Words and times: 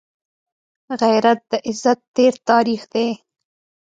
غیرت 1.01 1.39
د 1.51 1.53
عزت 1.67 1.99
تېر 2.15 2.33
تاریخ 2.49 2.81
دی 2.93 3.07